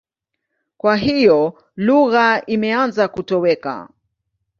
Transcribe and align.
Kwa 0.77 0.95
hiyo 0.95 1.61
lugha 1.75 2.45
imeanza 2.45 3.07
kutoweka. 3.07 3.89